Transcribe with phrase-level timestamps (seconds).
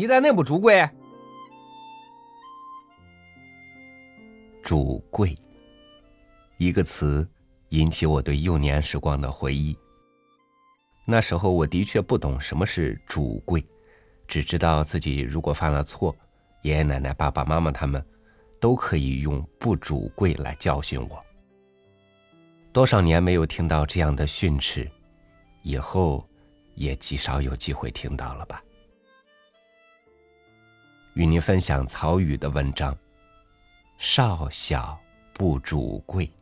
[0.00, 0.88] 你咋那不主贵？
[4.62, 5.36] 主贵，
[6.56, 7.28] 一个词，
[7.70, 9.76] 引起我对幼年时光的回忆。
[11.04, 13.66] 那时候我的确不懂什么是主贵，
[14.28, 16.14] 只知道自己如果犯了错，
[16.62, 18.00] 爷爷奶奶、爸爸妈妈他们
[18.60, 21.20] 都可以用不主贵来教训我。
[22.72, 24.88] 多少年没有听到这样的训斥，
[25.64, 26.24] 以后
[26.76, 28.62] 也极少有机会听到了吧？
[31.18, 32.96] 与您分享曹禺的文章。
[33.96, 34.96] 少小
[35.34, 36.32] 不主贵，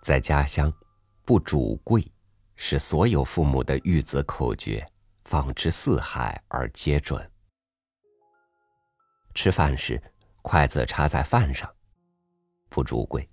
[0.00, 0.72] 在家乡
[1.26, 2.08] ，“不主贵”
[2.54, 4.86] 是所有父母的育子口诀，
[5.24, 7.28] 放之四海而皆准。
[9.34, 10.00] 吃饭时，
[10.40, 11.68] 筷子插在饭上，
[12.68, 13.28] 不主贵；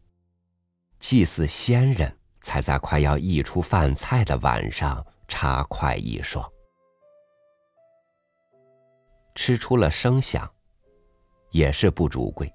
[1.00, 2.14] 祭祀先人。
[2.40, 6.50] 才在快要溢出饭菜的晚上插筷一双，
[9.36, 10.50] 吃出了声响，
[11.52, 12.50] 也是不主贵。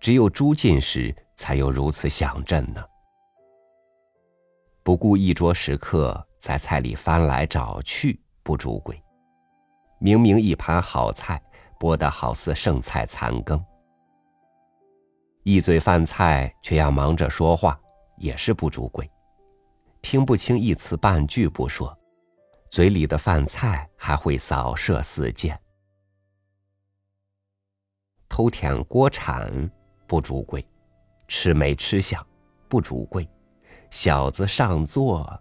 [0.00, 2.82] 只有猪进时才有如此响震呢。
[4.82, 8.98] 不顾一桌食客在菜里翻来找去，不主贵。
[9.98, 11.42] 明明一盘好菜，
[11.78, 13.62] 播得好似剩菜残羹，
[15.48, 17.80] 一嘴饭菜却要忙着说话。
[18.16, 19.08] 也是不主贵，
[20.02, 21.96] 听不清一词半句不说，
[22.68, 25.56] 嘴里的饭菜还会扫射四溅。
[28.28, 29.70] 偷舔锅铲
[30.06, 30.66] 不主贵，
[31.28, 32.26] 吃没吃相
[32.68, 33.28] 不主贵，
[33.90, 35.40] 小子上座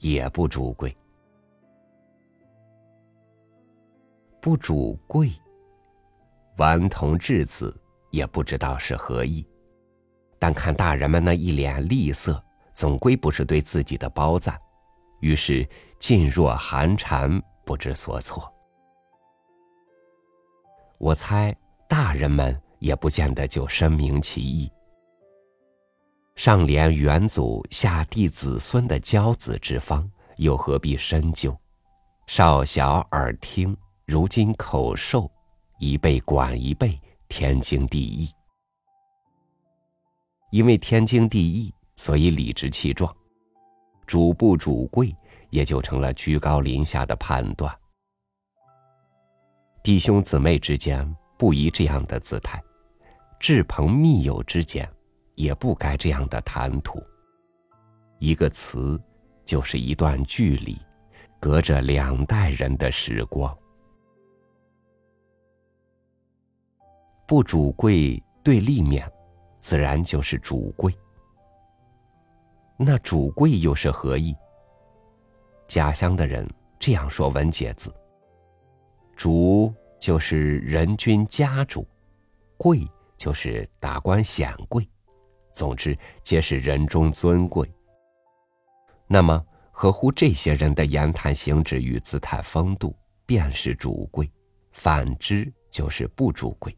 [0.00, 0.94] 也不主贵。
[4.42, 5.30] 不主贵，
[6.58, 7.74] 顽童稚子
[8.16, 9.46] 也不知道是何意。
[10.38, 14.58] 但看大人们那一脸厉色，总归不是对自己的褒赞，
[15.20, 15.66] 于是
[16.00, 18.52] 噤若寒蝉，不知所措。
[20.98, 21.54] 我猜
[21.88, 24.70] 大人们也不见得就深明其意。
[26.36, 31.56] 上联元祖，下弟子孙的教子之方，又何必深究？
[32.26, 33.74] 少小耳听，
[34.04, 35.30] 如今口授，
[35.78, 38.30] 一辈管一辈，天经地义。
[40.52, 43.14] 因为天经地义，所以理直气壮，
[44.06, 45.14] 主不主贵
[45.50, 47.76] 也就成了居高临下的判断。
[49.82, 52.62] 弟兄姊妹之间不宜这样的姿态，
[53.38, 54.88] 至朋密友之间
[55.34, 57.02] 也不该这样的谈吐。
[58.18, 59.00] 一个词，
[59.44, 60.76] 就是一段距离，
[61.38, 63.56] 隔着两代人的时光。
[67.26, 69.10] 不主贵对立面。
[69.58, 70.96] 自然就是主贵。
[72.76, 74.32] 那主贵又是何意？
[75.66, 76.48] 家乡的人
[76.78, 77.92] 这样说文解字：
[79.16, 81.84] 主就是人君家主，
[82.56, 82.86] 贵
[83.18, 84.88] 就是达官显贵，
[85.50, 87.68] 总之皆是人中尊贵。
[89.08, 92.94] 那么合乎这些人的言谈行止与姿态风度，
[93.26, 94.30] 便是主贵；
[94.70, 96.72] 反之就是不主贵。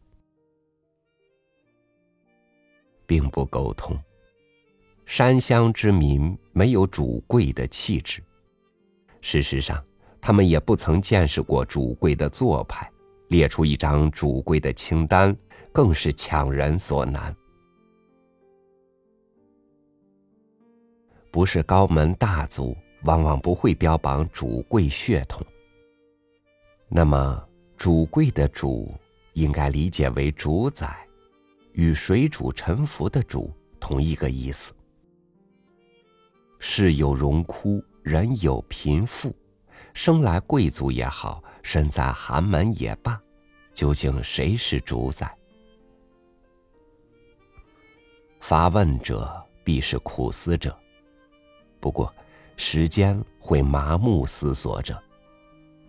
[3.09, 3.97] 并不沟通。
[5.07, 8.21] 山乡之民没有主贵的气质，
[9.19, 9.83] 事实上，
[10.21, 12.87] 他们也不曾见识过主贵的做派，
[13.29, 15.35] 列出一张主贵的清单，
[15.73, 17.35] 更是强人所难。
[21.31, 25.43] 不是高门大族，往往不会标榜主贵血统。
[26.87, 27.43] 那么，
[27.75, 28.93] 主贵的主，
[29.33, 31.08] 应该理解为主宰。
[31.73, 34.73] 与水主沉浮的主同一个意思。
[36.59, 39.33] 世有荣枯，人有贫富，
[39.93, 43.19] 生来贵族也好，身在寒门也罢，
[43.73, 45.33] 究竟谁是主宰？
[48.41, 50.77] 发问者必是苦思者，
[51.79, 52.13] 不过，
[52.57, 55.01] 时间会麻木思索者，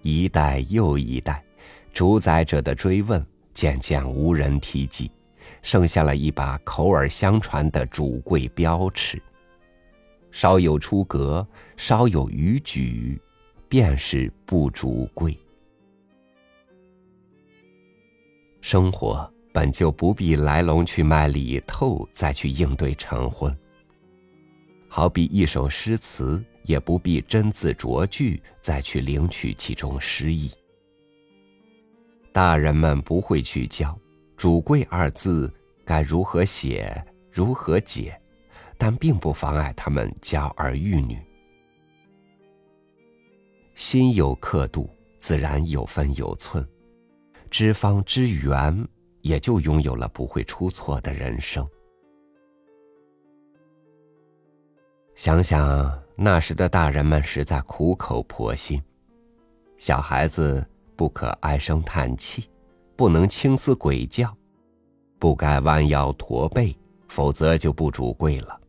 [0.02, 1.44] 一代又一代，
[1.92, 5.10] 主宰者的追问渐渐无人提及。
[5.62, 9.20] 剩下了一把口耳相传的主贵标尺，
[10.30, 11.46] 稍有出格，
[11.76, 13.20] 稍有逾矩，
[13.68, 15.38] 便是不主贵。
[18.60, 23.56] 生活本就不必来龙去脉里透，再去应对成婚。
[24.88, 30.50] 好比一首诗词，也不必真字酌句，再去领取其中诗意。
[32.32, 33.98] 大人们不会去教。
[34.40, 35.52] 主贵二字
[35.84, 38.18] 该如何写，如何解，
[38.78, 41.18] 但并不妨碍他们教儿育女。
[43.74, 44.88] 心有刻度，
[45.18, 46.66] 自然有分有寸，
[47.50, 48.88] 知方知圆，
[49.20, 51.68] 也就拥有了不会出错的人生。
[55.14, 58.82] 想想那时的大人们实在苦口婆心，
[59.76, 60.66] 小孩子
[60.96, 62.48] 不可唉声叹气，
[63.00, 64.36] 不能轻思鬼叫，
[65.18, 66.76] 不该弯腰驼背，
[67.08, 68.60] 否则就不主贵了。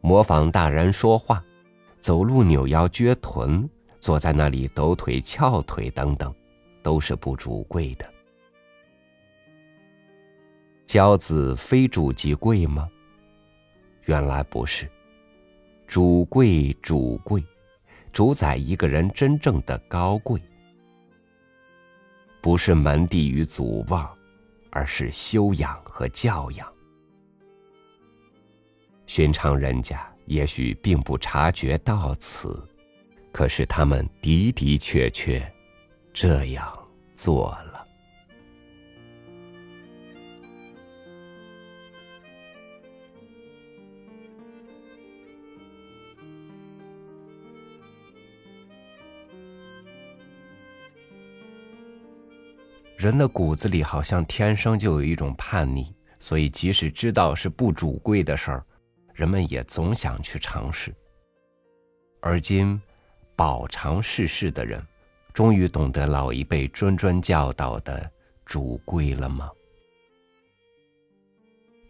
[0.00, 1.40] 模仿大人说话，
[2.00, 3.70] 走路扭腰撅臀，
[4.00, 6.34] 坐在那里抖腿翘腿等等，
[6.82, 8.04] 都是不主贵的。
[10.84, 12.88] 骄子非主即贵吗？
[14.06, 14.90] 原来不是。
[15.86, 17.40] 主贵主贵，
[18.12, 20.42] 主宰一个人真正的高贵，
[22.42, 24.12] 不是门第与祖望，
[24.70, 26.70] 而是修养和教养。
[29.06, 32.68] 寻常人家也许并不察觉到此，
[33.32, 35.40] 可是他们的的确确
[36.12, 36.76] 这样
[37.14, 37.71] 做了。
[53.02, 58.64] 人的骨子里好像天生就有一种叛逆，所以即使知道是不主贵的事儿。
[59.12, 60.94] 人们也总想去尝试。
[62.20, 62.80] 而今，
[63.34, 64.80] 饱尝世事的人，
[65.34, 68.08] 终于懂得老一辈谆谆教导的
[68.46, 69.50] 主贵了吗？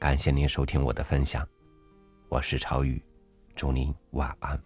[0.01, 1.47] 感谢您收听我的分享，
[2.31, 3.01] 我是朝宇，
[3.55, 4.59] 祝您晚安，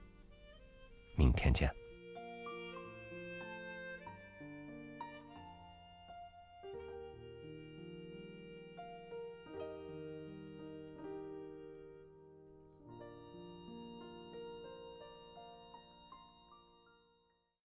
[1.17, 1.69] 明天见。